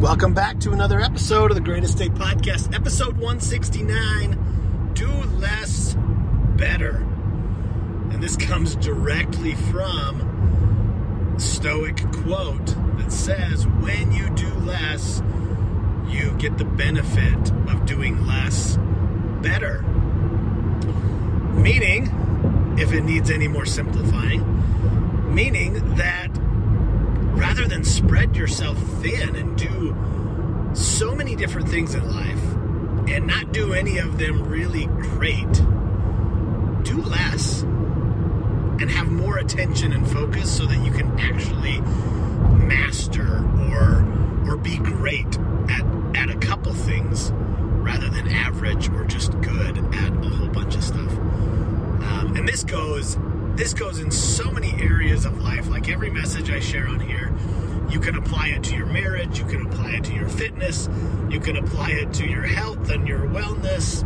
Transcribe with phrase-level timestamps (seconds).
[0.00, 5.94] Welcome back to another episode of the Greatest Day Podcast, episode 169 Do Less
[6.56, 6.96] Better.
[8.10, 15.22] And this comes directly from Stoic quote that says, When you do less,
[16.08, 18.78] you get the benefit of doing less
[19.42, 19.82] better.
[21.52, 26.30] Meaning, if it needs any more simplifying, meaning that
[27.40, 29.69] rather than spread yourself thin and do
[30.80, 32.42] so many different things in life
[33.08, 35.52] and not do any of them really great,
[36.84, 41.80] do less and have more attention and focus so that you can actually
[42.66, 44.06] master or
[44.48, 45.38] or be great
[45.68, 47.30] at at a couple things
[47.82, 51.12] rather than average or just good at a whole bunch of stuff.
[51.18, 53.18] Um, and this goes
[53.54, 55.68] this goes in so many areas of life.
[55.68, 57.34] Like every message I share on here,
[57.90, 60.88] you can apply it to your marriage, you can apply it to your fitness,
[61.28, 64.02] you can apply it to your health and your wellness,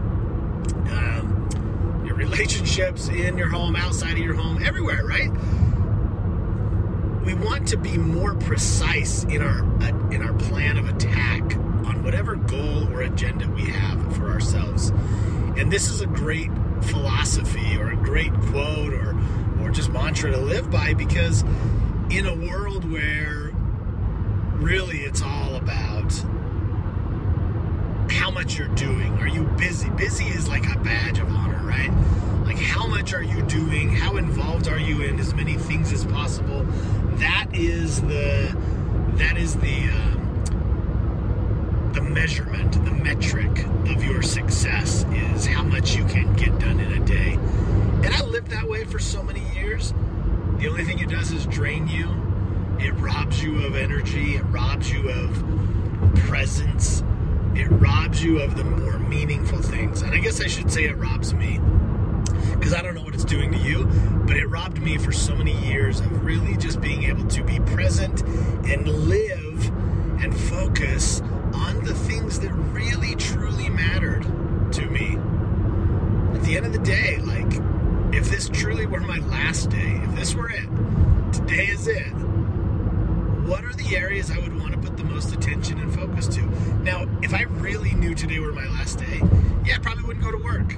[0.91, 5.31] um, your relationships in your home, outside of your home, everywhere, right?
[7.25, 11.43] We want to be more precise in our uh, in our plan of attack
[11.87, 14.91] on whatever goal or agenda we have for ourselves.
[15.57, 16.51] And this is a great
[16.83, 19.19] philosophy or a great quote or
[19.61, 21.43] or just mantra to live by because
[22.11, 23.54] in a world where
[24.65, 26.11] really it's all about
[28.11, 29.13] how much you're doing.
[29.19, 29.91] Are you busy?
[29.91, 31.91] Busy is like a badge of honor, right?
[32.47, 33.91] Like how much are you doing?
[33.91, 36.65] How involved are you in as many things as possible?
[37.17, 38.57] That is the
[39.17, 40.23] that is the um,
[41.93, 47.03] the measurement, the metric of your success is how much you can get done in
[47.03, 47.35] a day.
[48.03, 49.93] And I lived that way for so many years.
[50.57, 52.34] The only thing it does is drain you.
[52.79, 54.37] It robs you of energy.
[54.37, 57.03] It robs you of presence.
[57.55, 60.03] It robs you of the more meaningful things.
[60.03, 61.61] And I guess I should say it robs me
[62.59, 63.85] because I don't know what it's doing to you,
[64.27, 67.61] but it robbed me for so many years of really just being able to be
[67.61, 69.67] present and live
[70.23, 71.21] and focus
[71.53, 74.23] on the things that really truly mattered
[74.73, 75.17] to me.
[76.35, 77.61] At the end of the day, like,
[78.15, 80.69] if this truly were my last day, if this were it,
[81.33, 82.13] today is it,
[83.45, 86.43] what are the areas I would want to put the most attention and focus to?
[86.83, 89.21] Now, if I really knew today were my last day,
[89.65, 90.77] yeah, I probably wouldn't go to work.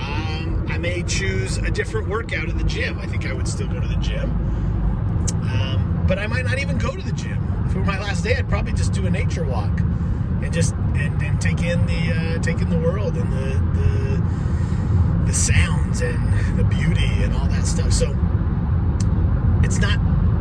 [0.00, 2.98] Um, I may choose a different workout at the gym.
[2.98, 4.30] I think I would still go to the gym.
[5.42, 7.38] Um, but I might not even go to the gym.
[7.66, 9.80] If it were my last day, I'd probably just do a nature walk
[10.42, 15.26] and just and, and take in the uh, take in the world and the, the
[15.26, 17.92] the sounds and the beauty and all that stuff.
[17.92, 18.16] So
[19.62, 19.98] it's not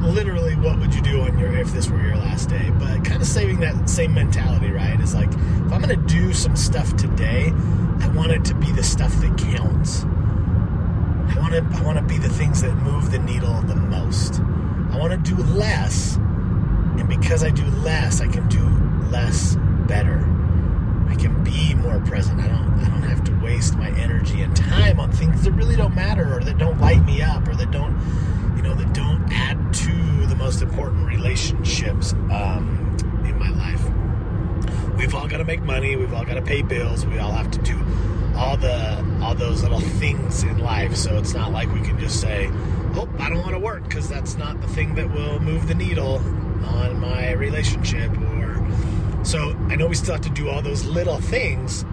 [0.08, 3.22] literally what would you do on your if this were your last day, but kind
[3.22, 5.00] of saving that same mentality, right?
[5.00, 7.54] It's like if I'm gonna do some stuff today,
[8.00, 10.04] I want it to be the stuff that counts.
[10.04, 14.40] I want to I want to be the things that move the needle the most.
[14.92, 18.66] I want to do less, and because I do less, I can do
[19.10, 19.56] less
[19.88, 20.20] better.
[21.10, 22.40] I can be more present.
[22.40, 25.76] I don't I don't have to waste my energy and time on things that really
[25.76, 27.98] don't matter or that don't light me up or that don't
[28.56, 34.96] you know that don't add to the most important relationships um, in my life.
[34.98, 35.96] We've all got to make money.
[35.96, 37.06] We've all got to pay bills.
[37.06, 37.80] We all have to do
[38.36, 40.96] all the all those little things in life.
[40.96, 42.50] So it's not like we can just say,
[42.96, 45.76] "Oh, I don't want to work," because that's not the thing that will move the
[45.76, 46.16] needle
[46.66, 48.10] on my relationship.
[48.18, 48.68] Or
[49.24, 51.86] so I know we still have to do all those little things,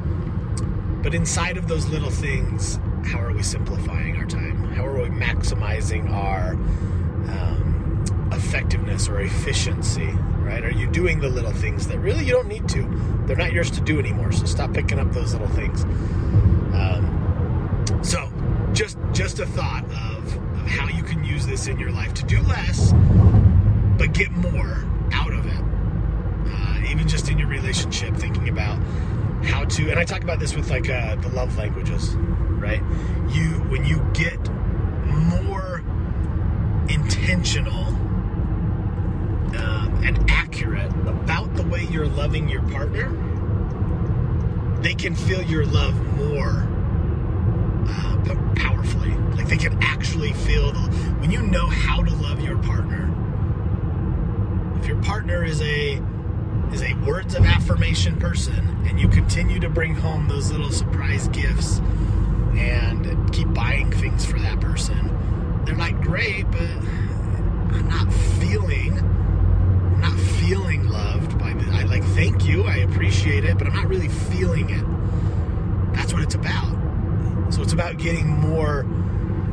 [1.03, 4.73] but inside of those little things, how are we simplifying our time?
[4.73, 6.53] How are we maximizing our
[7.29, 7.74] um,
[8.45, 10.13] effectiveness or efficiency?
[10.45, 10.65] Right?
[10.65, 12.83] Are you doing the little things that really you don't need to?
[13.27, 14.33] They're not yours to do anymore.
[14.33, 15.85] So stop picking up those little things.
[16.75, 18.31] Um, so
[18.73, 22.25] just just a thought of, of how you can use this in your life to
[22.25, 22.93] do less,
[23.99, 25.65] but get more out of it.
[26.47, 28.79] Uh, even just in your relationship, thinking about
[29.45, 29.91] how to.
[29.91, 32.83] And I talk about this with like uh, the love languages, right?
[33.31, 34.39] You when you get
[35.09, 35.83] more
[36.89, 37.85] intentional
[39.57, 43.11] um, and accurate about the way you're loving your partner,
[44.83, 46.69] they can feel your love more
[47.89, 49.11] uh, powerfully.
[49.37, 50.81] Like they can actually feel the
[51.21, 53.11] when you know how to love your partner.
[54.79, 56.03] If your partner is a
[56.73, 61.29] is a words of affirmation person, and you continue to bring home those little surprise
[61.29, 61.79] gifts
[62.57, 68.97] and keep buying things for that person, they're like great, but I'm not feeling,
[70.05, 70.35] Not
[73.05, 75.95] appreciate it, but I'm not really feeling it.
[75.95, 76.73] That's what it's about.
[77.53, 78.87] So it's about getting more,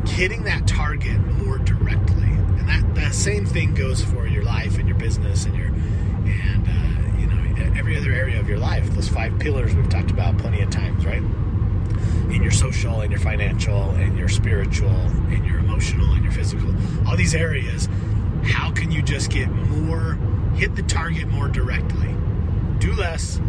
[0.07, 4.87] hitting that target more directly, and that that same thing goes for your life and
[4.87, 8.89] your business and your and uh, you know every other area of your life.
[8.91, 11.23] Those five pillars we've talked about plenty of times, right?
[12.31, 16.73] In your social, and your financial, and your spiritual, and your emotional, and your physical,
[17.07, 17.89] all these areas.
[18.43, 20.17] How can you just get more,
[20.55, 22.15] hit the target more directly?
[22.79, 23.39] Do less,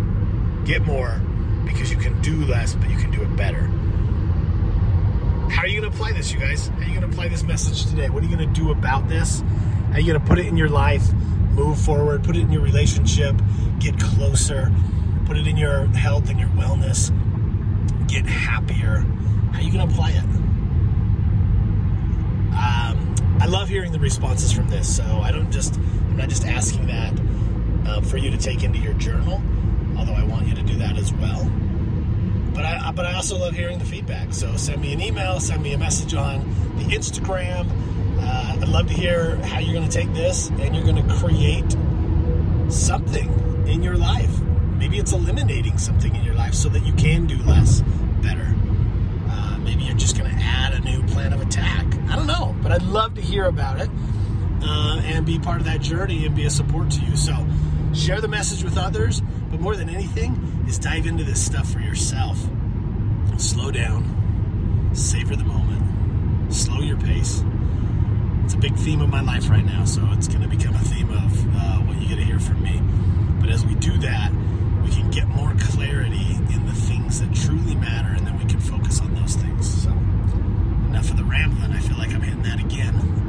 [0.64, 1.20] get more,
[1.64, 3.68] because you can do less, but you can do it better.
[5.50, 6.68] How are you going to apply this, you guys?
[6.68, 8.08] How are you going to apply this message today?
[8.08, 9.40] What are you going to do about this?
[9.40, 11.12] How are you going to put it in your life?
[11.52, 13.36] Move forward, put it in your relationship,
[13.78, 14.72] get closer,
[15.26, 17.10] put it in your health and your wellness,
[18.08, 19.04] get happier.
[19.52, 20.24] How are you going to apply it?
[22.54, 25.78] Um, I love hearing the responses from this, so I don't just,
[26.12, 27.10] I'm not just asking that
[27.88, 29.42] um, for you to take into your journal,
[29.96, 31.50] although I want you to do that as well
[32.54, 34.32] but I but I also love hearing the feedback.
[34.32, 36.40] So send me an email, send me a message on
[36.76, 37.66] the Instagram.
[38.20, 41.14] Uh, I'd love to hear how you're going to take this and you're going to
[41.14, 41.76] create
[42.70, 44.40] something in your life.
[44.78, 47.82] Maybe it's eliminating something in your life so that you can do less
[48.22, 48.54] better.
[49.28, 51.86] Uh, maybe you're just going to add a new plan of attack.
[52.08, 53.90] I don't know, but I'd love to hear about it
[54.62, 57.16] uh, and be part of that journey and be a support to you.
[57.16, 57.34] So
[57.94, 59.20] share the message with others,
[59.50, 62.38] but more than anything, is dive into this stuff for yourself.
[63.38, 67.42] Slow down, savor the moment, slow your pace.
[68.44, 70.80] It's a big theme of my life right now, so it's going to become a
[70.80, 72.80] theme of uh, what you get to hear from me.
[73.40, 74.32] But as we do that,
[74.84, 78.60] we can get more clarity in the things that truly matter, and then we can
[78.60, 79.82] focus on those things.
[79.82, 81.72] So, enough of the rambling.
[81.72, 83.21] I feel like I'm hitting that again.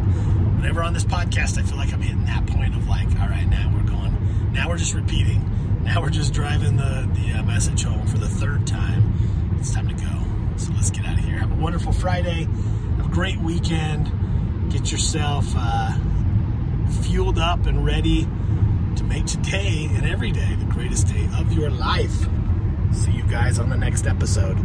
[0.64, 3.46] Whenever on this podcast, I feel like I'm hitting that point of like, all right,
[3.46, 5.44] now we're going, now we're just repeating
[5.84, 9.14] now we're just driving the, the uh, message home for the third time.
[9.60, 10.58] It's time to go.
[10.58, 11.38] So let's get out of here.
[11.38, 12.48] Have a wonderful Friday.
[12.98, 14.10] Have a great weekend.
[14.72, 15.98] Get yourself uh,
[17.02, 18.24] fueled up and ready
[18.96, 22.28] to make today and every day the greatest day of your life.
[22.94, 24.58] See you guys on the next episode.